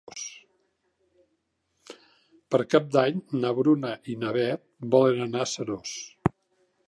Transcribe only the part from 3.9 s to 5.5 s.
i na Beth volen anar